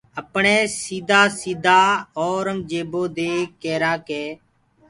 اپڻيٚ 0.21 0.65
سيٚدآ 0.81 1.21
سيٚدآ 1.39 1.79
اورنٚگجيبو 2.23 3.03
دي 3.17 3.31
ڪيٚرآ 3.61 3.93
ڪي 4.07 4.23